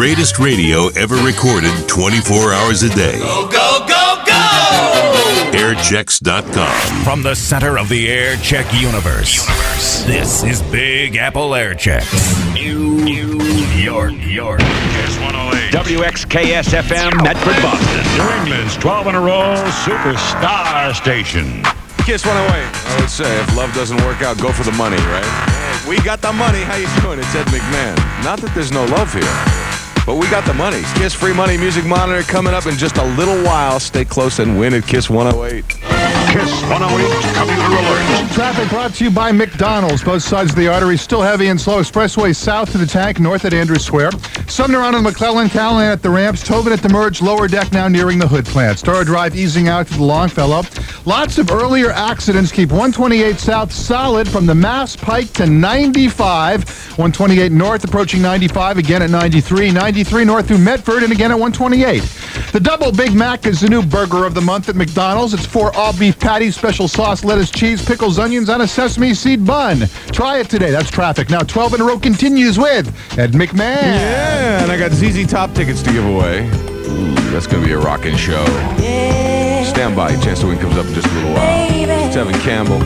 greatest 0.00 0.38
radio 0.38 0.86
ever 0.96 1.16
recorded 1.16 1.70
24 1.86 2.54
hours 2.54 2.82
a 2.82 2.88
day. 2.88 3.18
Go, 3.18 3.46
go, 3.50 3.84
go, 3.86 4.22
go! 4.24 5.50
Airchecks.com. 5.52 7.04
From 7.04 7.22
the 7.22 7.34
center 7.34 7.76
of 7.78 7.90
the 7.90 8.08
air 8.08 8.36
check 8.36 8.64
universe. 8.80 9.44
This 10.06 10.42
is 10.42 10.62
Big 10.62 11.16
Apple 11.16 11.54
Air 11.54 11.74
Checks. 11.74 12.34
New, 12.54 13.04
New 13.04 13.36
York, 13.76 14.14
York. 14.20 14.60
Kiss 14.60 15.18
108. 15.18 15.70
WXKS 15.70 16.80
FM, 16.80 17.22
Medford, 17.22 17.62
Boston. 17.62 18.16
New 18.16 18.32
England's 18.40 18.78
12 18.78 19.06
in 19.08 19.14
a 19.16 19.20
row 19.20 19.54
superstar 19.84 20.94
station. 20.94 21.62
Kiss 22.06 22.24
108. 22.24 22.40
I 22.48 23.00
would 23.00 23.10
say 23.10 23.38
if 23.38 23.54
love 23.54 23.70
doesn't 23.74 23.98
work 23.98 24.22
out, 24.22 24.38
go 24.38 24.50
for 24.50 24.64
the 24.64 24.72
money, 24.72 24.96
right? 25.12 25.60
We 25.86 26.00
got 26.00 26.22
the 26.22 26.32
money. 26.32 26.60
How 26.60 26.76
you 26.76 26.88
doing? 27.02 27.18
It's 27.18 27.34
Ed 27.34 27.46
McMahon. 27.48 27.96
Not 28.24 28.40
that 28.40 28.54
there's 28.54 28.72
no 28.72 28.84
love 28.86 29.12
here, 29.12 29.59
but 30.10 30.16
we 30.16 30.28
got 30.28 30.44
the 30.44 30.54
money. 30.54 30.82
Kiss 30.96 31.14
Free 31.14 31.32
Money 31.32 31.56
Music 31.56 31.84
Monitor 31.84 32.22
coming 32.22 32.52
up 32.52 32.66
in 32.66 32.76
just 32.76 32.96
a 32.96 33.04
little 33.14 33.40
while. 33.44 33.78
Stay 33.78 34.04
close 34.04 34.40
and 34.40 34.58
win 34.58 34.74
at 34.74 34.84
Kiss 34.84 35.08
108. 35.08 35.79
Kiss 36.28 36.62
108 36.62 37.34
commuter 37.34 37.62
alert. 37.62 38.32
Traffic 38.32 38.68
brought 38.68 38.94
to 38.94 39.04
you 39.04 39.10
by 39.10 39.32
McDonald's. 39.32 40.04
Both 40.04 40.22
sides 40.22 40.50
of 40.50 40.56
the 40.56 40.68
artery 40.68 40.96
still 40.96 41.22
heavy 41.22 41.48
and 41.48 41.60
slow. 41.60 41.80
Expressway 41.80 42.34
south 42.34 42.70
to 42.72 42.78
the 42.78 42.86
tank, 42.86 43.18
north 43.18 43.44
at 43.44 43.52
Andrews 43.52 43.84
Square. 43.84 44.12
Sumner 44.46 44.80
on 44.80 44.92
the 44.92 45.00
McClellan, 45.00 45.48
Callahan 45.48 45.90
at 45.90 46.02
the 46.02 46.10
ramps. 46.10 46.42
Tobin 46.42 46.72
at 46.72 46.80
the 46.80 46.88
merge, 46.88 47.20
lower 47.20 47.48
deck 47.48 47.72
now 47.72 47.88
nearing 47.88 48.18
the 48.18 48.28
Hood 48.28 48.46
plant. 48.46 48.78
Storrow 48.78 49.04
Drive 49.04 49.34
easing 49.36 49.68
out 49.68 49.88
to 49.88 49.94
the 49.94 50.02
Longfellow. 50.02 50.62
Lots 51.04 51.38
of 51.38 51.50
earlier 51.50 51.90
accidents 51.90 52.52
keep 52.52 52.70
128 52.70 53.38
south 53.38 53.72
solid 53.72 54.28
from 54.28 54.46
the 54.46 54.54
Mass 54.54 54.96
Pike 54.96 55.32
to 55.34 55.46
95. 55.46 56.64
128 56.90 57.52
north 57.52 57.84
approaching 57.84 58.22
95, 58.22 58.78
again 58.78 59.02
at 59.02 59.10
93. 59.10 59.70
93 59.70 60.24
north 60.24 60.48
through 60.48 60.58
Medford, 60.58 61.02
and 61.02 61.12
again 61.12 61.30
at 61.30 61.38
128. 61.38 62.02
The 62.52 62.60
Double 62.60 62.92
Big 62.92 63.14
Mac 63.14 63.46
is 63.46 63.60
the 63.60 63.68
new 63.68 63.82
burger 63.82 64.24
of 64.24 64.34
the 64.34 64.40
month 64.40 64.68
at 64.68 64.76
McDonald's. 64.76 65.34
It's 65.34 65.46
four 65.46 65.74
all 65.76 65.96
beef 65.96 66.09
patties, 66.18 66.56
special 66.56 66.88
sauce, 66.88 67.24
lettuce, 67.24 67.50
cheese, 67.50 67.84
pickles, 67.84 68.18
onions 68.18 68.48
on 68.48 68.60
a 68.60 68.68
sesame 68.68 69.14
seed 69.14 69.46
bun. 69.46 69.86
Try 70.12 70.38
it 70.38 70.48
today. 70.48 70.70
That's 70.70 70.90
traffic. 70.90 71.30
Now 71.30 71.40
12 71.40 71.74
in 71.74 71.80
a 71.80 71.84
row 71.84 71.98
continues 71.98 72.58
with 72.58 72.88
Ed 73.18 73.32
McMahon. 73.32 73.82
Yeah, 73.82 74.62
and 74.62 74.72
I 74.72 74.78
got 74.78 74.92
ZZ 74.92 75.26
Top 75.30 75.54
tickets 75.54 75.82
to 75.82 75.92
give 75.92 76.04
away. 76.04 76.46
Ooh, 76.46 77.14
that's 77.30 77.46
going 77.46 77.62
to 77.62 77.68
be 77.68 77.72
a 77.72 77.78
rocking 77.78 78.16
show. 78.16 78.44
Stand 79.64 79.94
by. 79.94 80.16
Chance 80.20 80.40
to 80.40 80.48
win 80.48 80.58
comes 80.58 80.76
up 80.76 80.86
in 80.86 80.94
just 80.94 81.06
a 81.06 81.14
little 81.14 81.32
while. 81.32 81.68
It's 81.70 82.16
Evan 82.16 82.34
Campbell. 82.40 82.80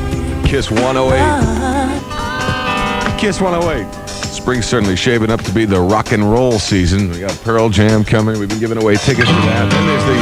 Kiss 0.46 0.70
108. 0.70 3.18
Kiss 3.18 3.40
108. 3.40 3.86
Spring's 4.34 4.66
certainly 4.66 4.96
shaping 4.96 5.30
up 5.30 5.40
to 5.42 5.50
be 5.52 5.64
the 5.64 5.80
rock 5.80 6.12
and 6.12 6.30
roll 6.30 6.58
season. 6.58 7.08
We 7.10 7.20
got 7.20 7.32
Pearl 7.42 7.70
Jam 7.70 8.04
coming. 8.04 8.38
We've 8.38 8.48
been 8.48 8.60
giving 8.60 8.76
away 8.76 8.96
tickets 8.96 9.30
for 9.30 9.40
that. 9.48 9.70
Then 9.70 9.86
there's 9.86 10.04
the 10.04 10.14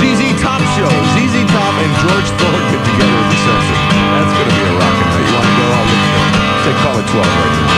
ZZ 0.00 0.40
Top 0.40 0.62
show. 0.78 1.15
ZZ 2.06 2.30
Top 2.30 2.30
and 2.30 2.30
George 2.30 2.30
Thorogood 2.38 2.82
together 2.86 3.18
at 3.18 3.28
the 3.30 3.38
Centrum. 3.42 3.80
That's 4.14 4.30
going 4.30 4.46
to 4.46 4.54
be 4.54 4.62
a 4.62 4.74
rocking 4.78 5.08
night. 5.10 5.26
You 5.26 5.34
want 5.34 5.46
to 5.46 5.54
go? 5.58 5.66
I'll 5.66 5.86
let 5.86 5.98
you. 5.98 6.14
Say 6.62 6.74
call 6.82 6.96
at 6.98 7.06
12 7.10 7.26
right 7.26 7.52
now. 7.56 7.76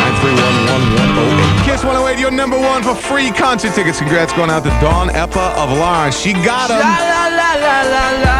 9311108. 1.58 1.64
Kiss 1.64 1.84
108, 1.84 2.20
your 2.20 2.30
number 2.30 2.58
one 2.58 2.82
for 2.82 2.94
free 2.94 3.30
concert 3.30 3.74
tickets. 3.74 3.98
Congrats 3.98 4.32
going 4.32 4.50
out 4.50 4.64
to 4.64 4.70
Dawn 4.80 5.08
Eppa 5.10 5.56
of 5.56 5.70
Lawrence. 5.76 6.18
She 6.18 6.32
got 6.32 6.68
them. 6.68 6.80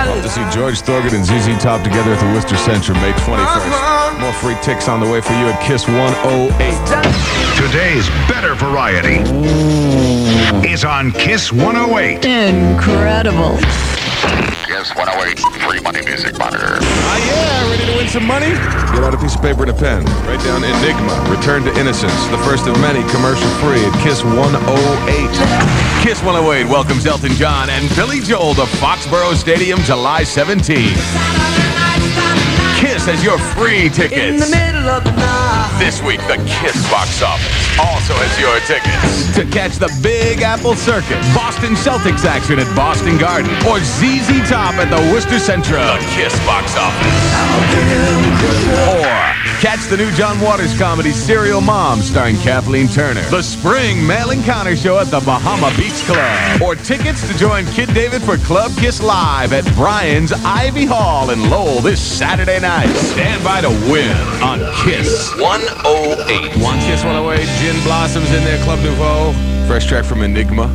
Love 0.09 0.23
to 0.23 0.29
see 0.29 0.45
George 0.51 0.81
Thorogood 0.81 1.13
and 1.13 1.25
ZZ 1.25 1.57
Top 1.63 1.83
together 1.83 2.13
at 2.13 2.21
the 2.21 2.27
Worcester 2.33 2.57
Centrum 2.57 2.97
May 3.01 3.13
21st. 3.13 4.21
More 4.21 4.33
free 4.33 4.57
ticks 4.63 4.89
on 4.89 5.01
the 5.01 5.09
way 5.11 5.21
for 5.21 5.33
you 5.35 5.49
at 5.49 5.61
Kiss 5.63 5.87
108. 5.87 6.53
Today's 7.57 8.09
better 8.29 8.55
variety 8.55 9.21
is 10.69 10.85
on 10.85 11.13
Kiss 11.13 11.53
108. 11.53 12.25
Incredible. 12.25 13.59
Kiss 14.79 14.95
108 14.95 15.41
free 15.67 15.81
money 15.81 16.01
music 16.07 16.39
monitor. 16.39 16.79
Ah, 16.79 17.19
yeah, 17.19 17.69
ready 17.69 17.85
to 17.91 17.99
win 17.99 18.07
some 18.07 18.25
money? 18.25 18.47
Get 18.95 19.03
out 19.03 19.13
a 19.13 19.19
piece 19.19 19.35
of 19.35 19.43
paper 19.43 19.63
and 19.63 19.73
a 19.73 19.75
pen. 19.75 20.05
Write 20.23 20.39
down 20.45 20.63
Enigma, 20.63 21.19
Return 21.35 21.65
to 21.65 21.77
Innocence, 21.81 22.15
the 22.29 22.39
first 22.47 22.69
of 22.69 22.79
many 22.81 23.03
commercial 23.11 23.49
free 23.59 23.85
at 23.85 23.93
Kiss 24.05 24.23
108. 24.23 26.07
Kiss 26.07 26.23
108 26.23 26.71
welcomes 26.71 27.07
Elton 27.07 27.33
John 27.33 27.69
and 27.71 27.91
Billy 27.97 28.21
Joel 28.21 28.55
to 28.55 28.67
Foxborough 28.79 29.35
Stadium 29.35 29.81
July 29.81 30.23
17. 30.23 30.95
Kiss 32.99 33.07
has 33.07 33.23
your 33.23 33.39
free 33.55 33.89
tickets. 33.89 34.51
This 35.79 36.03
week, 36.03 36.19
the 36.27 36.35
Kiss 36.59 36.75
box 36.91 37.23
office 37.23 37.79
also 37.79 38.11
has 38.19 38.35
your 38.43 38.59
tickets 38.67 39.31
to 39.39 39.47
catch 39.55 39.79
the 39.79 39.87
Big 40.03 40.43
Apple 40.43 40.75
Circus, 40.75 41.23
Boston 41.31 41.79
Celtics 41.79 42.25
action 42.25 42.59
at 42.59 42.67
Boston 42.75 43.17
Garden, 43.17 43.55
or 43.71 43.79
ZZ 43.79 44.43
Top 44.51 44.75
at 44.83 44.91
the 44.91 44.99
Worcester 45.15 45.39
Centrum. 45.39 45.79
The 45.79 46.11
Kiss 46.19 46.35
box 46.43 46.75
office. 46.75 47.18
Catch 49.61 49.87
the 49.87 49.97
new 49.97 50.09
John 50.13 50.41
Waters 50.41 50.79
comedy 50.79 51.11
Serial 51.11 51.61
Mom 51.61 51.99
starring 51.99 52.37
Kathleen 52.37 52.87
Turner. 52.87 53.23
The 53.23 53.43
Spring 53.43 54.07
Male 54.07 54.31
Encounter 54.31 54.77
Show 54.77 55.01
at 55.01 55.09
the 55.09 55.19
Bahama 55.19 55.77
Beach 55.77 56.01
Club. 56.05 56.63
Or 56.63 56.77
tickets 56.77 57.27
to 57.27 57.37
join 57.37 57.67
Kid 57.67 57.93
David 57.93 58.23
for 58.23 58.37
Club 58.37 58.71
Kiss 58.77 59.03
Live 59.03 59.53
at 59.53 59.65
Brian's 59.75 60.31
Ivy 60.31 60.85
Hall 60.85 61.31
in 61.31 61.51
Lowell 61.51 61.81
this 61.81 62.01
Saturday 62.01 62.61
night. 62.61 62.95
Stand 62.95 63.43
by 63.43 63.61
to 63.61 63.71
win 63.91 64.17
on 64.45 64.61
Kiss 64.85 65.35
108. 65.35 66.63
One 66.63 66.79
Kiss 66.79 67.03
108, 67.03 67.45
Gin 67.59 67.83
Blossoms 67.83 68.31
in 68.31 68.45
there, 68.45 68.63
Club 68.63 68.79
Nouveau. 68.85 69.33
Fresh 69.67 69.87
track 69.87 70.05
from 70.05 70.23
Enigma. 70.23 70.69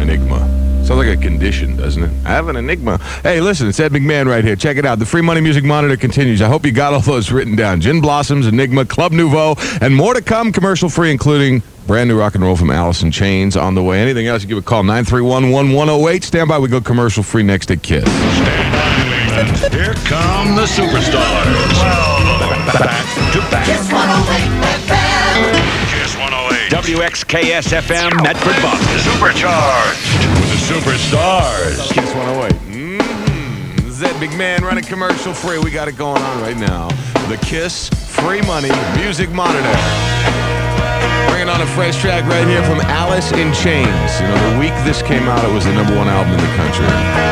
Enigma. 0.00 0.61
Sounds 0.84 1.06
like 1.06 1.16
a 1.16 1.20
condition, 1.20 1.76
doesn't 1.76 2.02
it? 2.02 2.10
I 2.24 2.30
have 2.30 2.48
an 2.48 2.56
enigma. 2.56 2.98
Hey, 3.22 3.40
listen, 3.40 3.68
it's 3.68 3.78
Ed 3.78 3.92
McMahon 3.92 4.26
right 4.26 4.42
here. 4.42 4.56
Check 4.56 4.76
it 4.76 4.84
out. 4.84 4.98
The 4.98 5.06
Free 5.06 5.22
Money 5.22 5.40
Music 5.40 5.62
Monitor 5.62 5.96
continues. 5.96 6.42
I 6.42 6.48
hope 6.48 6.66
you 6.66 6.72
got 6.72 6.92
all 6.92 7.00
those 7.00 7.30
written 7.30 7.54
down. 7.54 7.80
Gin 7.80 8.00
Blossoms, 8.00 8.48
Enigma, 8.48 8.84
Club 8.84 9.12
Nouveau, 9.12 9.54
and 9.80 9.94
more 9.94 10.12
to 10.12 10.20
come 10.20 10.50
commercial 10.50 10.88
free, 10.88 11.12
including 11.12 11.62
brand 11.86 12.08
new 12.08 12.18
rock 12.18 12.34
and 12.34 12.42
roll 12.42 12.56
from 12.56 12.70
Alice 12.70 13.02
in 13.02 13.12
Chains 13.12 13.56
on 13.56 13.76
the 13.76 13.82
way. 13.82 14.00
Anything 14.00 14.26
else, 14.26 14.42
you 14.42 14.48
give 14.48 14.58
a 14.58 14.62
call 14.62 14.82
931 14.82 15.52
1108. 15.52 16.24
Stand 16.24 16.48
by. 16.48 16.58
We 16.58 16.68
go 16.68 16.80
commercial 16.80 17.22
free 17.22 17.44
next 17.44 17.66
to 17.66 17.76
Kiss. 17.76 18.02
Stand 18.02 19.70
by, 19.70 19.76
Here 19.76 19.94
come 20.04 20.56
the 20.56 20.66
superstars. 20.66 21.22
Back 22.72 23.32
to 23.32 23.38
back. 23.50 23.66
Kiss 23.66 23.92
108. 23.92 24.71
WXKS 26.82 27.78
FM, 27.78 28.10
Medford, 28.24 28.60
Boston. 28.60 28.98
Supercharged 28.98 30.02
with 30.34 30.50
the 30.50 30.58
superstars. 30.66 31.78
Kiss 31.92 32.12
108. 32.12 32.50
Mm-hmm. 32.74 33.88
Zed 33.88 34.16
McMahon 34.16 34.62
running 34.62 34.82
commercial 34.82 35.32
free. 35.32 35.60
We 35.60 35.70
got 35.70 35.86
it 35.86 35.96
going 35.96 36.20
on 36.20 36.42
right 36.42 36.56
now. 36.56 36.88
The 37.28 37.36
Kiss 37.36 37.88
Free 37.88 38.42
Money 38.42 38.70
Music 38.96 39.30
Monitor. 39.30 39.62
Bringing 41.30 41.48
on 41.48 41.60
a 41.60 41.66
fresh 41.66 42.00
track 42.00 42.24
right 42.24 42.48
here 42.48 42.64
from 42.64 42.80
Alice 42.80 43.30
in 43.30 43.54
Chains. 43.54 44.20
You 44.20 44.26
know, 44.26 44.52
the 44.52 44.58
week 44.58 44.74
this 44.82 45.02
came 45.02 45.28
out, 45.28 45.44
it 45.44 45.54
was 45.54 45.64
the 45.64 45.72
number 45.72 45.96
one 45.96 46.08
album 46.08 46.32
in 46.32 46.40
the 46.40 46.56
country. 46.56 46.86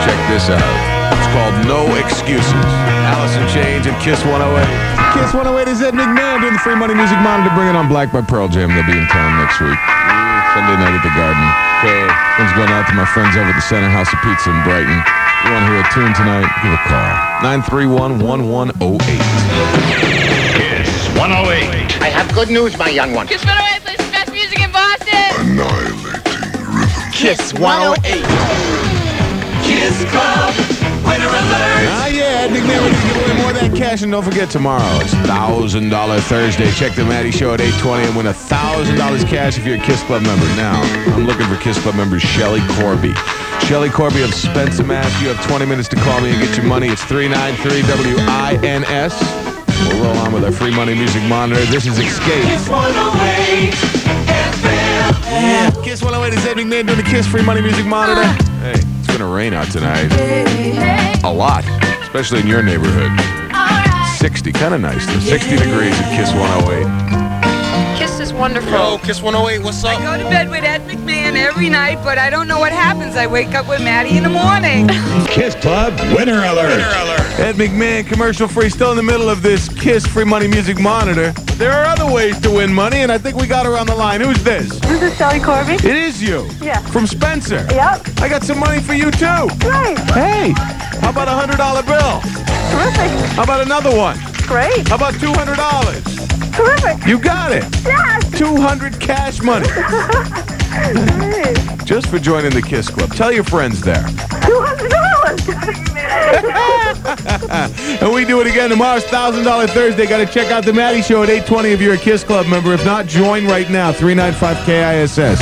Check 0.06 0.30
this 0.30 0.48
out. 0.48 0.99
It's 1.30 1.38
called 1.38 1.62
No 1.70 1.86
Excuses. 1.94 2.66
Alice 3.06 3.38
in 3.38 3.46
Chains 3.54 3.86
and 3.86 3.94
Kiss 4.02 4.18
108. 4.26 4.66
Kiss 5.14 5.30
108 5.30 5.70
is 5.70 5.78
Ed 5.78 5.94
McMahon 5.94 6.42
doing 6.42 6.58
the 6.58 6.58
Free 6.58 6.74
Money 6.74 6.98
Music 6.98 7.22
Monitor. 7.22 7.54
Bringing 7.54 7.78
on 7.78 7.86
Black 7.86 8.10
by 8.10 8.18
Pearl 8.18 8.50
Jam. 8.50 8.74
They'll 8.74 8.82
be 8.82 8.98
in 8.98 9.06
town 9.06 9.38
next 9.38 9.62
week. 9.62 9.78
Sunday 10.58 10.74
night 10.82 10.90
at 10.90 11.06
the 11.06 11.14
Garden. 11.14 11.38
Okay. 11.86 12.02
One's 12.34 12.50
going 12.58 12.74
out 12.74 12.82
to 12.90 12.98
my 12.98 13.06
friends 13.14 13.38
over 13.38 13.46
at 13.46 13.54
the 13.54 13.62
Center 13.62 13.86
House 13.86 14.10
of 14.10 14.18
Pizza 14.26 14.50
in 14.50 14.58
Brighton. 14.66 14.98
You 15.46 15.54
want 15.54 15.62
to 15.62 15.70
hear 15.70 15.78
a 15.78 15.88
tune 15.94 16.10
tonight? 16.18 16.50
Give 16.66 16.74
a 16.74 16.82
call. 16.90 17.14
931 17.46 18.18
1108. 18.18 18.98
Kiss 20.58 20.90
108. 21.14 22.02
I 22.02 22.10
have 22.10 22.26
good 22.34 22.50
news, 22.50 22.74
my 22.74 22.90
young 22.90 23.14
one. 23.14 23.30
Kiss 23.30 23.46
108 23.46 23.86
plays 23.86 24.02
the 24.02 24.10
best 24.10 24.34
music 24.34 24.58
in 24.58 24.74
Boston. 24.74 25.30
Annihilating 25.46 25.94
rhythm. 26.74 26.90
Kiss 27.14 27.54
108. 27.54 28.18
Kiss 29.70 30.02
Club, 30.10 30.79
winner 31.10 31.26
alert! 31.26 31.90
Ah, 31.90 32.06
yeah, 32.06 32.46
we're 32.46 32.62
going 32.62 32.70
to 32.70 32.94
give 33.02 33.18
away 33.18 33.34
more 33.42 33.50
of 33.50 33.58
that 33.58 33.74
cash. 33.76 34.02
And 34.02 34.12
don't 34.12 34.22
forget, 34.22 34.48
tomorrow 34.50 35.00
it's 35.02 35.12
$1,000 35.26 36.20
Thursday. 36.20 36.70
Check 36.72 36.94
the 36.94 37.04
Maddie 37.04 37.32
Show 37.32 37.52
at 37.54 37.60
820 37.60 38.06
and 38.06 38.14
win 38.16 38.26
$1,000 38.26 39.26
cash 39.28 39.58
if 39.58 39.66
you're 39.66 39.76
a 39.76 39.80
Kiss 39.82 40.02
Club 40.04 40.22
member. 40.22 40.46
Now, 40.54 40.80
I'm 41.14 41.26
looking 41.26 41.46
for 41.46 41.56
Kiss 41.56 41.78
Club 41.82 41.96
member 41.96 42.20
Shelly 42.20 42.60
Corby. 42.78 43.12
Shelly 43.66 43.90
Corby 43.90 44.22
of 44.22 44.32
Spencer, 44.32 44.84
Mass. 44.84 45.10
You 45.20 45.28
have 45.28 45.44
20 45.46 45.66
minutes 45.66 45.88
to 45.88 45.96
call 45.96 46.20
me 46.20 46.30
and 46.30 46.40
get 46.40 46.56
your 46.56 46.66
money. 46.66 46.86
It's 46.88 47.02
393-WINS. 47.04 49.14
We'll 49.88 50.02
roll 50.04 50.16
on 50.18 50.32
with 50.32 50.44
our 50.44 50.52
free 50.52 50.70
money 50.74 50.94
music 50.94 51.22
monitor. 51.24 51.64
This 51.66 51.86
is 51.86 51.98
Escape. 51.98 52.44
Kiss 52.44 52.68
108 52.68 53.74
FM. 54.28 55.82
Kiss 55.82 56.02
108 56.02 56.38
is 56.38 56.46
Ed 56.46 56.56
McMahon 56.56 56.86
doing 56.86 56.98
the 56.98 57.02
Kiss 57.04 57.26
Free 57.26 57.42
Money 57.42 57.60
Music 57.62 57.86
Monitor. 57.86 58.22
Hey, 58.60 58.74
it's 58.76 58.99
going 59.20 59.30
to 59.30 59.36
rain 59.36 59.52
out 59.52 59.70
tonight. 59.70 60.10
A 61.24 61.30
lot, 61.30 61.62
especially 62.00 62.40
in 62.40 62.46
your 62.46 62.62
neighborhood. 62.62 63.10
60, 64.16 64.52
kind 64.52 64.72
of 64.72 64.80
nice. 64.80 65.04
though. 65.04 65.20
60 65.20 65.56
degrees 65.58 65.94
at 66.00 66.16
Kiss 66.16 66.32
108. 66.32 67.19
Kiss 68.40 68.46
is 68.46 68.54
wonderful. 68.54 68.70
Yo, 68.72 68.98
Kiss 68.98 69.22
108, 69.22 69.62
what's 69.62 69.84
up? 69.84 70.00
I 70.00 70.16
go 70.16 70.22
to 70.22 70.30
bed 70.30 70.48
with 70.48 70.64
Ed 70.64 70.80
McMahon 70.88 71.36
every 71.36 71.68
night, 71.68 72.02
but 72.02 72.16
I 72.16 72.30
don't 72.30 72.48
know 72.48 72.58
what 72.58 72.72
happens. 72.72 73.14
I 73.14 73.26
wake 73.26 73.54
up 73.54 73.68
with 73.68 73.80
Maddie 73.80 74.16
in 74.16 74.22
the 74.22 74.30
morning. 74.30 74.88
Kiss 75.28 75.54
Club 75.56 75.92
Winner 76.16 76.42
Alert. 76.44 76.70
Winner 76.70 76.88
alert. 76.88 77.38
Ed 77.38 77.56
McMahon, 77.56 78.06
commercial 78.06 78.48
free, 78.48 78.70
still 78.70 78.92
in 78.92 78.96
the 78.96 79.02
middle 79.02 79.28
of 79.28 79.42
this 79.42 79.68
Kiss 79.68 80.06
Free 80.06 80.24
Money 80.24 80.48
Music 80.48 80.80
Monitor. 80.80 81.32
There 81.58 81.70
are 81.72 81.84
other 81.84 82.10
ways 82.10 82.40
to 82.40 82.50
win 82.50 82.72
money, 82.72 82.98
and 82.98 83.12
I 83.12 83.18
think 83.18 83.36
we 83.36 83.46
got 83.46 83.66
her 83.66 83.76
on 83.76 83.86
the 83.86 83.94
line. 83.94 84.22
Who's 84.22 84.42
this? 84.42 84.70
This 84.80 85.02
is 85.02 85.16
Shelly 85.18 85.40
Corby. 85.40 85.74
It 85.74 85.84
is 85.84 86.22
you. 86.22 86.48
Yeah. 86.62 86.80
From 86.86 87.06
Spencer. 87.06 87.66
Yep. 87.70 88.20
I 88.20 88.28
got 88.30 88.42
some 88.42 88.58
money 88.58 88.80
for 88.80 88.94
you, 88.94 89.10
too. 89.10 89.48
Great. 89.60 89.98
Hey, 90.16 90.54
how 91.02 91.10
about 91.10 91.28
a 91.28 91.32
$100 91.32 91.84
bill? 91.84 92.20
Terrific. 92.72 93.10
How 93.36 93.42
about 93.42 93.60
another 93.60 93.94
one? 93.94 94.18
Great. 94.46 94.88
How 94.88 94.96
about 94.96 95.14
$200? 95.14 96.49
Terrific. 96.60 97.06
You 97.06 97.18
got 97.18 97.52
it. 97.52 97.64
Yes. 97.84 98.38
200 98.38 99.00
cash 99.00 99.40
money. 99.40 99.66
Just 101.86 102.08
for 102.08 102.18
joining 102.18 102.52
the 102.52 102.62
Kiss 102.62 102.90
Club. 102.90 103.14
Tell 103.14 103.32
your 103.32 103.44
friends 103.44 103.80
there. 103.80 104.02
$200. 104.02 105.09
And 108.00 108.12
we 108.12 108.24
do 108.24 108.40
it 108.40 108.46
again 108.46 108.70
tomorrow's 108.70 109.04
$1,000 109.04 109.70
Thursday. 109.70 110.06
Got 110.06 110.18
to 110.18 110.26
check 110.26 110.50
out 110.50 110.64
the 110.64 110.72
Maddie 110.72 111.02
Show 111.02 111.22
at 111.22 111.28
820 111.28 111.70
if 111.70 111.80
you're 111.80 111.94
a 111.94 111.98
Kiss 111.98 112.24
Club 112.24 112.46
member. 112.46 112.72
If 112.72 112.84
not, 112.84 113.06
join 113.06 113.46
right 113.46 113.70
now, 113.70 113.92
395-KISS. 113.92 115.40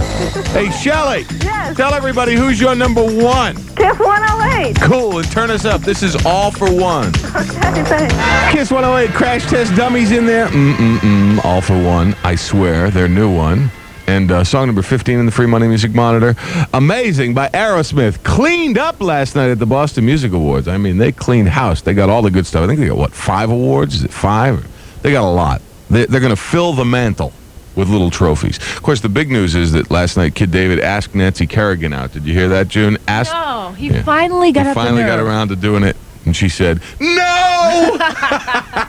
Hey, 0.48 0.70
Shelly. 0.70 1.26
Yes. 1.42 1.76
Tell 1.76 1.94
everybody 1.94 2.34
who's 2.34 2.60
your 2.60 2.74
number 2.74 3.02
one. 3.02 3.56
Kiss 3.76 3.98
108. 3.98 4.76
Cool, 4.80 5.18
and 5.18 5.30
turn 5.30 5.50
us 5.50 5.64
up. 5.64 5.80
This 5.82 6.02
is 6.02 6.16
all 6.26 6.50
for 6.50 6.70
one. 6.72 7.08
Okay, 7.08 7.84
thanks. 7.84 8.14
Kiss 8.52 8.70
108, 8.70 9.14
Crash 9.14 9.46
Test 9.46 9.74
Dummies 9.74 10.10
in 10.10 10.26
there. 10.26 10.48
Mm-mm-mm, 10.48 11.44
all 11.44 11.60
for 11.60 11.80
one. 11.82 12.14
I 12.24 12.34
swear, 12.34 12.90
their 12.90 13.08
new 13.08 13.30
one. 13.34 13.70
And 14.08 14.32
uh, 14.32 14.42
song 14.42 14.66
number 14.68 14.80
15 14.80 15.18
in 15.18 15.26
the 15.26 15.32
Free 15.32 15.44
Money 15.46 15.68
Music 15.68 15.94
Monitor. 15.94 16.34
Amazing 16.72 17.34
by 17.34 17.50
Aerosmith. 17.50 18.22
Cleaned 18.24 18.78
up 18.78 19.02
last 19.02 19.36
night 19.36 19.50
at 19.50 19.58
the 19.58 19.66
Boston 19.66 20.06
Music 20.06 20.32
Awards. 20.32 20.66
I 20.66 20.78
mean, 20.78 20.96
they 20.96 21.12
cleaned 21.12 21.50
house. 21.50 21.82
They 21.82 21.92
got 21.92 22.08
all 22.08 22.22
the 22.22 22.30
good 22.30 22.46
stuff. 22.46 22.62
I 22.64 22.66
think 22.66 22.80
they 22.80 22.86
got, 22.86 22.96
what, 22.96 23.12
five 23.12 23.50
awards? 23.50 23.96
Is 23.96 24.04
it 24.04 24.10
five? 24.10 24.66
They 25.02 25.12
got 25.12 25.24
a 25.24 25.30
lot. 25.30 25.60
They, 25.90 26.06
they're 26.06 26.22
going 26.22 26.34
to 26.34 26.40
fill 26.40 26.72
the 26.72 26.86
mantle 26.86 27.34
with 27.76 27.90
little 27.90 28.10
trophies. 28.10 28.56
Of 28.56 28.82
course, 28.82 29.02
the 29.02 29.10
big 29.10 29.30
news 29.30 29.54
is 29.54 29.72
that 29.72 29.90
last 29.90 30.16
night 30.16 30.34
Kid 30.34 30.50
David 30.50 30.80
asked 30.80 31.14
Nancy 31.14 31.46
Kerrigan 31.46 31.92
out. 31.92 32.12
Did 32.12 32.24
you 32.24 32.32
hear 32.32 32.48
that, 32.48 32.68
June? 32.68 32.96
Asked, 33.06 33.34
No, 33.34 33.74
he 33.76 33.88
Yeah. 33.90 34.02
finally 34.04 34.52
got 34.52 34.66
he 34.68 34.72
finally 34.72 35.02
got 35.02 35.18
around 35.18 35.48
to 35.48 35.56
doing 35.56 35.82
it, 35.82 35.96
and 36.24 36.34
she 36.34 36.48
said, 36.48 36.80
"No." 36.98 37.98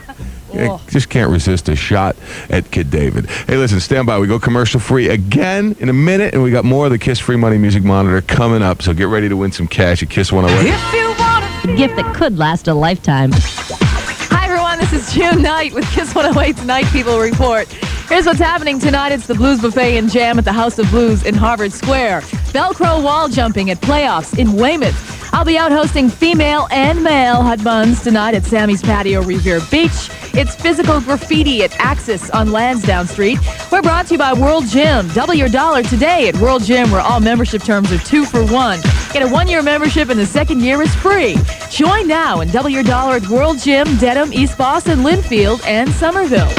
I 0.52 0.68
oh. 0.68 0.80
just 0.88 1.08
can't 1.08 1.30
resist 1.30 1.68
a 1.68 1.76
shot 1.76 2.16
at 2.48 2.70
Kid 2.70 2.90
David. 2.90 3.26
Hey, 3.28 3.56
listen, 3.56 3.80
stand 3.80 4.06
by. 4.06 4.18
We 4.18 4.26
go 4.26 4.38
commercial 4.38 4.80
free 4.80 5.08
again 5.08 5.76
in 5.78 5.88
a 5.88 5.92
minute, 5.92 6.34
and 6.34 6.42
we 6.42 6.50
got 6.50 6.64
more 6.64 6.86
of 6.86 6.92
the 6.92 6.98
Kiss 6.98 7.18
Free 7.18 7.36
Money 7.36 7.58
Music 7.58 7.84
Monitor 7.84 8.20
coming 8.22 8.62
up. 8.62 8.82
So 8.82 8.92
get 8.92 9.08
ready 9.08 9.28
to 9.28 9.36
win 9.36 9.52
some 9.52 9.68
cash 9.68 10.02
at 10.02 10.10
Kiss 10.10 10.32
108. 10.32 10.68
if 10.68 10.92
you 10.92 11.08
want 11.22 11.44
A 11.64 11.76
gift 11.76 11.96
that 11.96 12.14
could 12.14 12.38
last 12.38 12.68
a 12.68 12.74
lifetime. 12.74 13.30
Hi, 13.32 14.44
everyone. 14.44 14.78
This 14.78 14.92
is 14.92 15.12
June 15.12 15.42
Knight 15.42 15.72
with 15.72 15.88
Kiss 15.92 16.12
108's 16.12 16.64
Night 16.64 16.86
People 16.86 17.18
Report. 17.18 17.68
Here's 18.08 18.26
what's 18.26 18.40
happening 18.40 18.80
tonight. 18.80 19.12
It's 19.12 19.28
the 19.28 19.36
Blues 19.36 19.60
Buffet 19.60 19.96
and 19.96 20.10
Jam 20.10 20.38
at 20.38 20.44
the 20.44 20.52
House 20.52 20.78
of 20.78 20.90
Blues 20.90 21.24
in 21.24 21.34
Harvard 21.34 21.72
Square. 21.72 22.22
Velcro 22.52 23.02
wall 23.02 23.28
jumping 23.28 23.70
at 23.70 23.80
playoffs 23.80 24.36
in 24.36 24.54
Weymouth. 24.54 25.19
I'll 25.32 25.44
be 25.44 25.56
out 25.56 25.70
hosting 25.70 26.08
female 26.08 26.66
and 26.70 27.02
male 27.02 27.42
hot 27.42 27.62
buns 27.62 28.02
tonight 28.02 28.34
at 28.34 28.44
Sammy's 28.44 28.82
Patio 28.82 29.22
Revere 29.22 29.60
Beach. 29.70 30.10
It's 30.34 30.54
physical 30.54 31.00
graffiti 31.00 31.62
at 31.62 31.78
Axis 31.78 32.30
on 32.30 32.50
Lansdowne 32.50 33.06
Street. 33.06 33.38
We're 33.70 33.82
brought 33.82 34.06
to 34.08 34.14
you 34.14 34.18
by 34.18 34.32
World 34.32 34.66
Gym. 34.66 35.08
Double 35.08 35.34
your 35.34 35.48
dollar 35.48 35.82
today 35.82 36.28
at 36.28 36.36
World 36.38 36.64
Gym, 36.64 36.90
where 36.90 37.00
all 37.00 37.20
membership 37.20 37.62
terms 37.62 37.92
are 37.92 37.98
two 37.98 38.24
for 38.24 38.44
one. 38.46 38.80
Get 39.12 39.22
a 39.22 39.28
one-year 39.28 39.62
membership 39.62 40.08
and 40.08 40.18
the 40.18 40.26
second 40.26 40.62
year 40.62 40.82
is 40.82 40.94
free. 40.96 41.36
Join 41.70 42.08
now 42.08 42.40
and 42.40 42.52
double 42.52 42.70
your 42.70 42.82
dollar 42.82 43.16
at 43.16 43.28
World 43.28 43.58
Gym, 43.58 43.86
Dedham, 43.98 44.32
East 44.32 44.58
Boston, 44.58 45.00
Lynnfield, 45.00 45.64
and 45.64 45.90
Somerville. 45.90 46.50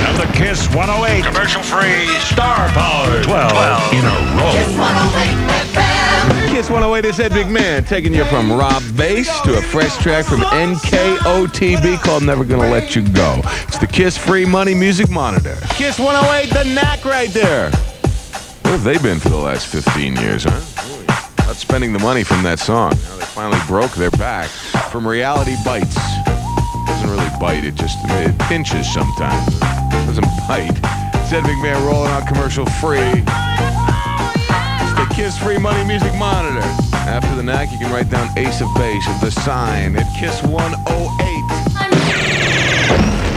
Another 0.00 0.30
Kiss 0.32 0.68
108. 0.74 1.24
Commercial 1.24 1.62
free. 1.62 2.06
Star 2.20 2.68
Power. 2.68 3.22
12, 3.22 3.92
in 3.94 4.04
a 4.04 4.36
row. 4.36 4.52
Kiss 4.52 4.76
108 4.76 5.93
is 6.56 7.18
Ed 7.18 7.32
McMahon 7.32 7.86
taking 7.86 8.14
you 8.14 8.24
from 8.26 8.52
Rob 8.52 8.80
Base 8.96 9.40
to 9.40 9.58
a 9.58 9.60
fresh 9.60 9.96
track 9.98 10.24
from 10.24 10.40
NKOTB 10.40 11.98
called 11.98 12.22
Never 12.22 12.44
Gonna 12.44 12.70
Let 12.70 12.94
You 12.94 13.02
Go. 13.08 13.40
It's 13.66 13.78
the 13.78 13.88
Kiss 13.88 14.16
Free 14.16 14.44
Money 14.44 14.72
Music 14.72 15.10
Monitor. 15.10 15.56
Kiss 15.70 15.98
108, 15.98 16.52
the 16.54 16.74
knack 16.74 17.04
right 17.04 17.30
there. 17.30 17.70
Where 18.62 18.72
have 18.72 18.84
they 18.84 18.98
been 18.98 19.18
for 19.18 19.30
the 19.30 19.36
last 19.36 19.66
15 19.66 20.14
years, 20.16 20.44
huh? 20.44 20.60
Not 21.38 21.56
spending 21.56 21.92
the 21.92 21.98
money 21.98 22.22
from 22.22 22.44
that 22.44 22.60
song. 22.60 22.90
Now 22.90 23.16
they 23.16 23.24
finally 23.24 23.60
broke 23.66 23.90
their 23.92 24.12
back 24.12 24.48
from 24.92 25.06
Reality 25.06 25.56
Bites. 25.64 25.96
doesn't 26.86 27.10
really 27.10 27.30
bite, 27.40 27.64
it 27.64 27.74
just 27.74 27.98
it 28.04 28.38
pinches 28.40 28.92
sometimes. 28.92 29.56
It 29.56 30.06
doesn't 30.06 30.26
bite. 30.46 30.78
It's 31.14 31.32
Ed 31.32 31.42
McMahon 31.42 31.84
rolling 31.84 32.12
out 32.12 32.28
commercial 32.28 32.64
free. 32.66 33.24
It's 35.16 35.16
the 35.16 35.22
Kiss 35.22 35.38
Free 35.38 35.58
Money 35.58 35.84
Music 35.84 36.12
Monitor. 36.16 36.66
After 36.92 37.34
the 37.36 37.42
knack, 37.42 37.70
you 37.70 37.78
can 37.78 37.92
write 37.92 38.10
down 38.10 38.36
Ace 38.36 38.60
of 38.60 38.68
Base 38.74 39.06
at 39.06 39.20
the 39.20 39.30
sign 39.30 39.96
at 39.96 40.06
Kiss 40.18 40.42
108. 40.42 40.74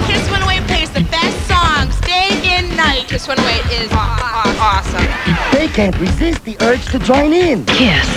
Kiss 0.07 0.29
108 0.31 0.67
plays 0.67 0.89
the 0.89 1.03
best 1.11 1.37
songs 1.47 1.99
day 2.01 2.29
and 2.49 2.75
night. 2.75 3.05
Kiss 3.07 3.27
108 3.27 3.83
is 3.83 3.91
aw- 3.91 3.97
aw- 3.97 4.81
awesome. 4.81 5.57
They 5.57 5.67
can't 5.67 5.97
resist 5.99 6.43
the 6.45 6.57
urge 6.61 6.85
to 6.87 6.99
join 6.99 7.31
in. 7.33 7.65
Kiss. 7.65 8.07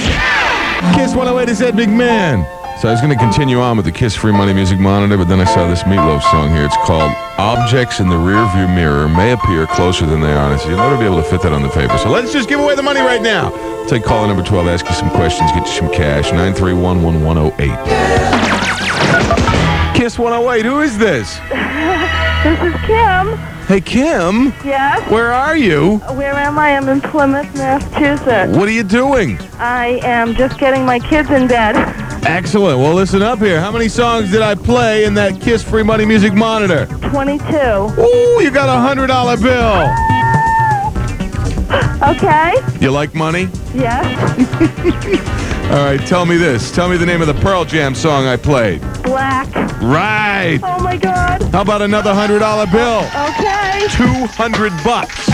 Kiss 0.94 1.14
108 1.14 1.48
is 1.48 1.60
Ed 1.60 1.74
McMahon. 1.74 2.46
So 2.80 2.88
I 2.88 2.92
was 2.92 3.00
going 3.02 3.12
to 3.12 3.18
continue 3.18 3.60
on 3.60 3.76
with 3.76 3.84
the 3.84 3.92
Kiss 3.92 4.16
Free 4.16 4.32
Money 4.32 4.54
Music 4.54 4.78
Monitor, 4.78 5.18
but 5.18 5.28
then 5.28 5.38
I 5.40 5.44
saw 5.44 5.68
this 5.68 5.82
Meatloaf 5.82 6.22
song 6.30 6.48
here. 6.50 6.64
It's 6.64 6.76
called 6.86 7.12
Objects 7.40 8.00
in 8.00 8.08
the 8.10 8.16
Rearview 8.16 8.68
Mirror 8.74 9.08
May 9.08 9.32
Appear 9.32 9.66
Closer 9.66 10.04
Than 10.04 10.20
They 10.20 10.34
Are. 10.34 10.54
You'll 10.68 10.76
never 10.76 10.98
be 10.98 11.06
able 11.06 11.22
to 11.22 11.26
fit 11.28 11.40
that 11.40 11.52
on 11.52 11.62
the 11.62 11.70
paper. 11.70 11.96
So 11.96 12.10
let's 12.10 12.34
just 12.34 12.50
give 12.50 12.60
away 12.60 12.74
the 12.76 12.82
money 12.82 13.00
right 13.00 13.22
now. 13.22 13.48
Take 13.86 14.04
caller 14.04 14.28
number 14.28 14.42
12, 14.42 14.66
ask 14.66 14.84
you 14.86 14.92
some 14.92 15.08
questions, 15.08 15.50
get 15.52 15.64
you 15.66 15.72
some 15.72 15.90
cash. 15.90 16.32
931 16.32 17.02
1108. 17.02 19.96
Kiss 19.96 20.18
108, 20.18 20.66
who 20.66 20.80
is 20.82 20.98
this? 20.98 21.40
This 22.40 22.58
is 22.62 22.72
Kim. 22.86 23.36
Hey, 23.68 23.82
Kim, 23.82 24.46
Yes. 24.64 25.06
where 25.10 25.30
are 25.30 25.54
you? 25.56 25.98
Where 26.16 26.32
am 26.32 26.58
I? 26.58 26.74
I'm 26.74 26.88
in 26.88 27.02
Plymouth, 27.02 27.54
Massachusetts. 27.54 28.56
What 28.56 28.66
are 28.66 28.72
you 28.72 28.82
doing? 28.82 29.38
I 29.58 30.00
am 30.02 30.34
just 30.34 30.58
getting 30.58 30.86
my 30.86 31.00
kids 31.00 31.28
in 31.30 31.46
bed. 31.48 31.76
Excellent. 32.22 32.78
Well, 32.78 32.94
listen 32.94 33.22
up 33.22 33.38
here. 33.38 33.60
How 33.60 33.70
many 33.72 33.88
songs 33.88 34.30
did 34.30 34.42
I 34.42 34.54
play 34.54 35.04
in 35.04 35.14
that 35.14 35.40
Kiss 35.40 35.62
Free 35.62 35.82
Money 35.82 36.04
Music 36.04 36.34
Monitor? 36.34 36.86
22. 36.86 37.44
Ooh, 37.54 38.42
you 38.42 38.50
got 38.50 38.68
a 38.68 38.80
hundred 38.80 39.06
dollar 39.08 39.36
bill. 39.36 39.86
Okay. 42.02 42.54
You 42.80 42.90
like 42.90 43.14
money? 43.14 43.48
Yes. 43.74 44.04
All 45.70 45.84
right, 45.84 46.00
tell 46.06 46.26
me 46.26 46.36
this. 46.36 46.72
Tell 46.72 46.88
me 46.88 46.96
the 46.96 47.06
name 47.06 47.20
of 47.20 47.28
the 47.28 47.34
Pearl 47.34 47.64
Jam 47.64 47.94
song 47.94 48.26
I 48.26 48.36
played. 48.36 48.80
Black. 49.02 49.54
Right. 49.80 50.58
Oh 50.62 50.82
my 50.82 50.96
God. 50.96 51.42
How 51.52 51.62
about 51.62 51.80
another 51.82 52.12
hundred 52.12 52.40
dollar 52.40 52.66
bill? 52.66 53.00
Okay. 53.28 53.86
Two 53.90 54.26
hundred 54.34 54.72
bucks. 54.82 55.29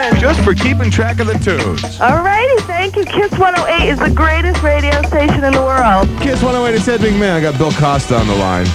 Excellent. 0.00 0.20
Just 0.20 0.40
for 0.42 0.54
keeping 0.54 0.90
track 0.90 1.20
of 1.20 1.26
the 1.26 1.34
tunes. 1.34 1.82
Alrighty, 1.98 2.58
thank 2.60 2.96
you. 2.96 3.04
Kiss 3.04 3.30
108 3.32 3.88
is 3.88 3.98
the 3.98 4.10
greatest 4.10 4.62
radio 4.62 5.02
station 5.02 5.44
in 5.44 5.52
the 5.52 5.60
world. 5.60 6.08
Kiss 6.20 6.42
108 6.42 6.74
it's 6.74 6.88
Ed 6.88 7.00
McMahon. 7.00 7.34
I 7.34 7.40
got 7.40 7.58
Bill 7.58 7.72
Costa 7.72 8.16
on 8.16 8.26
the 8.26 8.36
line. 8.36 8.66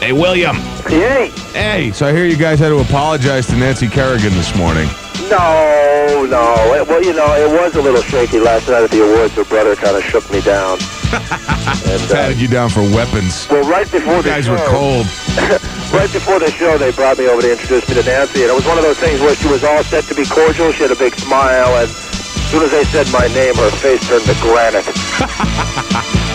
Hey, 0.00 0.12
William. 0.12 0.56
Hey. 0.86 1.28
Hey, 1.52 1.92
so 1.92 2.06
I 2.06 2.12
hear 2.12 2.24
you 2.24 2.36
guys 2.36 2.58
had 2.58 2.70
to 2.70 2.80
apologize 2.80 3.46
to 3.46 3.56
Nancy 3.56 3.86
Kerrigan 3.86 4.32
this 4.32 4.56
morning. 4.56 4.88
No, 5.28 6.26
no. 6.28 6.74
It, 6.74 6.86
well, 6.86 7.02
you 7.02 7.12
know, 7.12 7.34
it 7.34 7.50
was 7.50 7.74
a 7.76 7.80
little 7.82 8.02
shaky 8.02 8.38
last 8.40 8.68
night 8.68 8.82
at 8.84 8.90
the 8.90 9.02
awards. 9.02 9.34
Her 9.34 9.44
brother 9.44 9.74
kind 9.76 9.96
of 9.96 10.02
shook 10.04 10.28
me 10.30 10.40
down. 10.40 10.78
and 11.12 12.02
uh, 12.10 12.14
Patted 12.14 12.40
you 12.40 12.48
down 12.48 12.68
for 12.70 12.82
weapons. 12.82 13.46
well, 13.50 13.62
right 13.68 13.90
before 13.90 14.16
You 14.16 14.22
the 14.22 14.28
guys 14.30 14.44
show, 14.46 14.52
were 14.52 14.66
cold. 14.68 15.06
right 15.92 16.10
before 16.12 16.38
the 16.38 16.50
show, 16.50 16.78
they 16.78 16.90
brought 16.92 17.18
me 17.18 17.28
over 17.28 17.42
to 17.42 17.52
introduce 17.52 17.88
me 17.88 17.94
to 17.96 18.02
Nancy, 18.02 18.42
and 18.42 18.50
it 18.50 18.54
was 18.54 18.66
one 18.66 18.78
of 18.78 18.84
those 18.84 18.98
things 18.98 19.20
where 19.20 19.34
she 19.34 19.48
was 19.48 19.62
all 19.64 19.82
set 19.84 20.04
to 20.04 20.14
be 20.14 20.24
cordial. 20.24 20.72
She 20.72 20.82
had 20.82 20.92
a 20.92 20.96
big 20.96 21.14
smile, 21.14 21.76
and 21.76 21.88
as 21.88 22.50
soon 22.50 22.62
as 22.64 22.70
they 22.70 22.84
said 22.84 23.06
my 23.12 23.26
name, 23.28 23.54
her 23.56 23.70
face 23.80 24.06
turned 24.08 24.24
to 24.24 24.34
granite. 24.40 24.84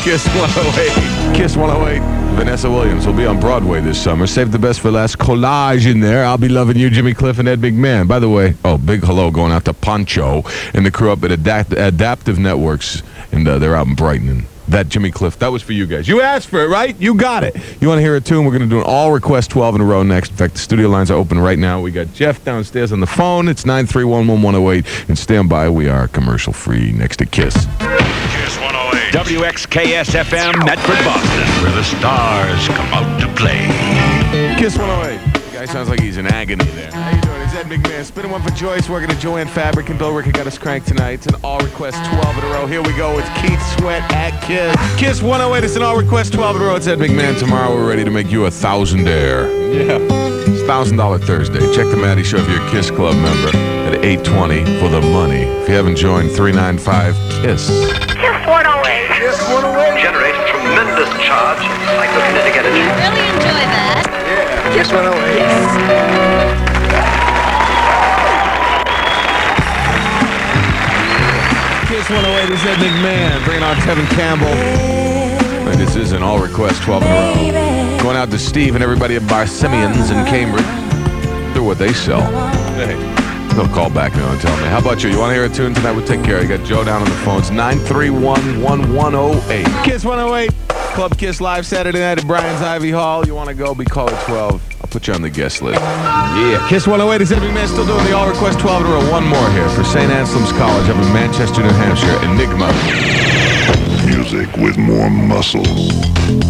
Kiss 0.04 0.26
108. 0.34 1.36
Kiss 1.36 1.58
108. 1.58 2.17
Vanessa 2.38 2.70
Williams 2.70 3.08
will 3.08 3.14
be 3.14 3.26
on 3.26 3.40
Broadway 3.40 3.82
this 3.82 4.02
summer. 4.02 4.28
Save 4.28 4.52
the 4.52 4.60
best 4.60 4.80
for 4.80 4.92
last. 4.92 5.18
Collage 5.18 5.90
in 5.90 6.00
there. 6.02 6.24
I'll 6.24 6.38
be 6.38 6.48
loving 6.48 6.78
you, 6.78 6.90
Jimmy 6.90 7.16
Cliff 7.16 7.40
and 7.40 7.48
Ed 7.48 7.60
McMahon. 7.62 8.08
By 8.08 8.20
the 8.20 8.30
way, 8.30 8.54
oh, 8.64 8.78
big 8.78 9.04
hello 9.04 9.32
going 9.32 9.52
out 9.52 9.66
to 9.66 9.74
Poncho 9.74 10.44
and 10.76 10.86
the 10.86 10.92
crew 10.92 11.12
up 11.12 11.24
at 11.24 11.32
Adapt- 11.32 11.74
Adaptive 11.74 12.38
Networks. 12.38 13.02
And 13.32 13.48
uh, 13.48 13.58
they're 13.58 13.76
out 13.76 13.88
in 13.88 13.96
Brighton. 13.96 14.46
That 14.68 14.88
Jimmy 14.88 15.12
Cliff. 15.12 15.40
That 15.40 15.52
was 15.52 15.64
for 15.64 15.74
you 15.74 15.88
guys. 15.88 16.08
You 16.08 16.22
asked 16.22 16.50
for 16.50 16.62
it, 16.62 16.68
right? 16.68 16.96
You 17.00 17.16
got 17.16 17.44
it. 17.44 17.56
You 17.82 17.88
want 17.88 17.98
to 18.00 18.04
hear 18.04 18.16
a 18.16 18.22
tune? 18.22 18.46
We're 18.46 18.52
going 18.52 18.70
to 18.70 18.70
do 18.70 18.80
an 18.80 18.86
all 18.86 19.12
request 19.12 19.50
12 19.52 19.76
in 19.76 19.82
a 19.82 19.86
row 19.86 20.04
next. 20.04 20.30
In 20.32 20.36
fact, 20.38 20.54
the 20.54 20.60
studio 20.60 20.90
lines 20.90 21.10
are 21.10 21.16
open 21.18 21.40
right 21.40 21.58
now. 21.58 21.82
We 21.82 21.92
got 21.92 22.14
Jeff 22.14 22.44
downstairs 22.44 22.92
on 22.92 23.00
the 23.00 23.08
phone. 23.08 23.48
It's 23.48 23.64
9311108. 23.64 25.08
And 25.10 25.18
stand 25.18 25.50
by. 25.50 25.70
We 25.70 25.90
are 25.90 26.08
commercial 26.08 26.54
free 26.54 26.92
next 26.92 27.18
to 27.18 27.26
Kiss. 27.26 27.56
Kiss 27.80 28.58
108. 28.88 29.14
WXKS 29.14 30.16
FM, 30.16 30.66
Medford, 30.66 31.04
Boston, 31.04 31.64
where 31.64 31.76
the 31.76 31.84
stars 31.84 32.68
come 32.70 32.88
out 32.94 33.20
to 33.20 33.28
play. 33.36 33.68
Kiss 34.58 34.78
108. 34.78 35.34
The 35.34 35.52
guy 35.52 35.66
sounds 35.66 35.90
like 35.90 36.00
he's 36.00 36.18
in 36.18 36.28
agony 36.28 36.64
there. 36.66 36.92
How 36.92 37.16
you 37.16 37.22
doing? 37.22 37.42
It's 37.42 37.54
Ed 37.54 37.66
McMahon. 37.66 38.06
Spinning 38.06 38.32
one 38.32 38.42
for 38.42 38.52
Joyce, 38.52 38.88
working 38.90 39.10
at 39.10 39.20
Jo-Ann 39.20 39.48
Fabric 39.48 39.90
and 39.90 39.98
Bill 40.00 40.12
Ricker 40.14 40.32
got 40.32 40.48
us 40.48 40.58
cranked 40.58 40.88
tonight. 40.88 41.14
It's 41.14 41.28
an 41.28 41.36
all 41.44 41.60
request 41.60 41.98
12 42.12 42.38
in 42.38 42.44
a 42.44 42.48
row. 42.54 42.66
Here 42.66 42.82
we 42.82 42.96
go 42.96 43.16
with 43.16 43.26
Keith 43.42 43.62
Sweat 43.78 44.10
at 44.12 44.42
Kiss. 44.44 44.76
Kiss 44.98 45.22
108. 45.22 45.64
It's 45.66 45.76
an 45.76 45.82
all 45.82 45.98
request 45.98 46.34
12 46.34 46.56
in 46.58 46.62
a 46.62 46.66
row. 46.66 46.76
It's 46.76 46.88
Ed 46.88 47.00
McMahon. 47.00 47.38
Tomorrow 47.40 47.76
we're 47.76 47.88
ready 47.88 48.04
to 48.04 48.12
make 48.12 48.32
you 48.32 48.46
a 48.46 48.50
thousandaire. 48.50 49.48
Yeah. 49.74 49.98
It's 50.50 50.64
thousand 50.64 50.98
dollar 50.98 51.18
Thursday. 51.20 51.60
Check 51.74 51.88
the 51.90 51.98
Maddie 51.98 52.24
Show 52.24 52.38
if 52.38 52.48
you're 52.50 52.66
a 52.66 52.72
Kiss 52.72 52.90
Club 52.92 53.16
member 53.16 53.58
at 53.88 54.06
820 54.06 54.80
for 54.80 54.90
the 54.90 55.02
money. 55.02 55.42
If 55.42 55.70
you 55.70 55.76
haven't 55.76 55.96
joined, 55.98 56.32
395 56.32 57.16
Kiss. 57.42 58.07
Kiss 58.98 59.38
108. 59.38 59.38
Kiss 59.38 59.38
108. 59.46 60.02
Generates 60.02 60.42
tremendous 60.50 61.10
charge, 61.22 61.62
of 61.62 61.78
psychokinetic 61.94 62.58
energy. 62.58 62.82
Really 62.82 63.30
enjoy 63.30 63.62
that. 63.70 64.10
Yeah. 64.26 64.74
Kiss 64.74 64.90
108. 64.92 65.78
Kiss 71.88 72.10
108 72.10 72.50
is 72.50 72.66
Ed 72.66 72.78
McMahon. 72.82 73.38
Bringing 73.46 73.64
on 73.64 73.76
Kevin 73.86 74.08
Campbell. 74.18 74.48
And 74.48 75.80
this 75.80 75.96
is 75.96 76.12
an 76.12 76.24
all 76.24 76.40
request 76.40 76.82
12 76.84 77.04
in 77.04 77.10
a 77.10 77.14
row. 77.14 77.98
Going 78.02 78.18
out 78.18 78.32
to 78.32 78.40
Steve 78.40 78.76
and 78.76 78.84
everybody 78.84 79.16
at 79.16 79.28
Bar 79.28 79.46
Simeon's 79.48 80.10
in 80.10 80.26
Cambridge. 80.26 80.66
They're 81.54 81.64
what 81.64 81.78
they 81.78 81.94
sell. 81.94 82.22
Hey. 82.76 83.17
They'll 83.58 83.68
call 83.70 83.90
back 83.90 84.14
now 84.14 84.32
and 84.32 84.40
tell 84.40 84.56
me. 84.58 84.66
How 84.66 84.78
about 84.78 85.04
you? 85.04 85.10
You 85.10 85.18
want 85.18 85.32
to 85.32 85.34
hear 85.34 85.46
a 85.46 85.50
tune 85.50 85.74
tonight? 85.74 85.94
We'll 85.94 86.06
take 86.06 86.24
care. 86.24 86.40
You 86.44 86.48
got 86.48 86.64
Joe 86.64 86.84
down 86.84 87.02
on 87.02 87.10
the 87.10 87.16
phones. 87.26 87.50
931 87.50 88.62
1108. 88.62 89.66
Kiss 89.84 90.06
108. 90.06 90.52
Club 90.94 91.18
Kiss 91.18 91.42
Live 91.42 91.66
Saturday 91.66 91.98
night 91.98 92.20
at 92.20 92.28
Brian's 92.28 92.62
Ivy 92.62 92.92
Hall. 92.92 93.26
You 93.26 93.34
want 93.34 93.50
to 93.50 93.56
go? 93.56 93.74
Be 93.74 93.84
caller 93.84 94.16
12. 94.26 94.76
I'll 94.82 94.88
put 94.92 95.08
you 95.08 95.16
on 95.16 95.24
the 95.24 95.32
guest 95.32 95.64
list. 95.64 95.82
Yeah. 95.82 96.64
Kiss 96.70 96.86
108 96.86 97.20
is 97.20 97.32
every 97.32 97.52
man 97.52 97.68
still 97.68 97.88
doing 97.88 98.06
the 98.06 98.16
all 98.16 98.30
request 98.30 98.60
12 98.60 98.86
in 98.86 98.92
a 98.92 98.94
row. 98.94 99.12
One 99.12 99.26
more 99.26 99.50
here 99.50 99.68
for 99.70 99.84
St. 99.84 100.12
Anselm's 100.12 100.52
College 100.52 100.88
up 100.90 100.98
in 101.04 101.12
Manchester, 101.12 101.64
New 101.64 101.70
Hampshire. 101.70 102.14
Enigma. 102.30 102.70
Music 104.06 104.56
with 104.58 104.78
more 104.78 105.10
muscle. 105.10 105.66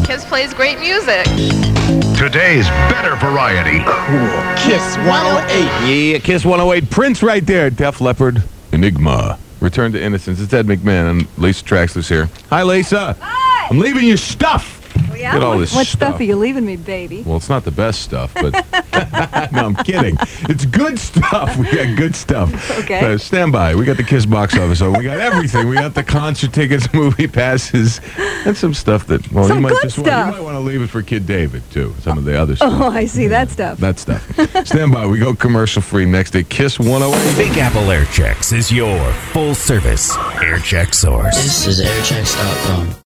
Kiss 0.04 0.26
plays 0.26 0.54
great 0.54 0.78
music. 0.82 1.26
Today's 2.18 2.68
better 2.90 3.16
variety. 3.18 3.78
Cool. 3.86 4.56
Kiss 4.58 4.98
108. 5.06 5.88
Yeah, 5.88 6.18
Kiss 6.18 6.44
108. 6.44 6.90
Prince 6.90 7.22
right 7.22 7.46
there. 7.46 7.70
Def 7.70 8.02
Leppard. 8.02 8.42
Enigma. 8.72 9.38
Return 9.62 9.92
to 9.92 10.02
Innocence. 10.02 10.40
It's 10.40 10.52
Ed 10.52 10.66
McMahon 10.66 11.12
and 11.12 11.28
Lisa 11.38 11.64
Trexler's 11.64 12.10
here. 12.10 12.28
Hi, 12.50 12.64
Lisa. 12.64 13.16
Hi. 13.22 13.68
I'm 13.70 13.78
leaving 13.78 14.04
you 14.04 14.18
stuff. 14.18 14.77
Yeah, 15.28 15.34
Get 15.34 15.44
all 15.44 15.52
what, 15.56 15.60
this 15.60 15.76
what 15.76 15.86
stuff. 15.88 16.12
stuff 16.12 16.20
are 16.22 16.24
you 16.24 16.38
leaving 16.38 16.66
me, 16.66 16.78
baby? 16.78 17.22
Well, 17.24 17.36
it's 17.36 17.50
not 17.50 17.66
the 17.66 17.72
best 17.72 18.02
stuff, 18.02 18.34
but 18.34 18.54
no, 19.52 19.66
I'm 19.66 19.76
kidding. 19.76 20.16
It's 20.48 20.66
good 20.66 20.98
stuff. 20.98 21.58
We 21.58 21.66
got 21.66 21.98
good 21.98 22.16
stuff. 22.16 22.50
Okay. 22.80 23.14
Uh, 23.14 23.18
stand 23.18 23.52
by. 23.52 23.76
We 23.76 23.84
got 23.84 23.98
the 23.98 24.04
Kiss 24.04 24.26
box 24.26 24.58
office. 24.58 24.80
So 24.80 24.90
we 24.92 25.04
got 25.04 25.20
everything. 25.20 25.68
We 25.68 25.76
got 25.76 25.96
the 25.96 26.04
concert 26.04 26.54
tickets, 26.54 26.88
movie 26.94 27.28
passes, 27.28 28.00
and 28.46 28.56
some 28.56 28.74
stuff 28.74 29.06
that 29.08 29.30
well, 29.34 29.46
Some 29.50 29.58
you 29.58 29.64
might 29.64 29.70
good 29.72 29.82
just 29.84 29.98
Want, 29.98 30.08
you 30.08 30.32
might 30.32 30.42
want 30.42 30.56
to 30.56 30.60
leave 30.62 30.82
it 30.82 30.88
for 30.88 31.02
Kid 31.02 31.28
David 31.28 31.62
too. 31.72 31.94
Some 32.00 32.18
of 32.18 32.24
the 32.24 32.40
other 32.40 32.56
stuff. 32.56 32.72
Oh, 32.82 32.90
I 32.90 33.06
see 33.06 33.28
that 33.28 33.50
stuff. 33.50 33.80
That 33.80 34.00
stuff. 34.00 34.24
stand 34.66 34.94
by. 34.94 35.06
We 35.06 35.20
go 35.20 35.36
commercial 35.36 35.82
free 35.82 36.06
next 36.06 36.32
to 36.32 36.44
Kiss 36.44 36.80
108. 36.80 37.36
Big 37.36 37.58
Apple 37.58 37.92
Air 37.92 38.06
Checks 38.06 38.54
is 38.54 38.72
your 38.72 39.12
full 39.34 39.56
service 39.56 40.16
air 40.42 40.60
check 40.60 40.94
source. 40.94 41.36
This 41.36 41.68
is 41.68 41.82
airchecks.com. 41.82 43.07